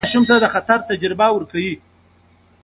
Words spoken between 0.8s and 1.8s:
تجربه ورکوي.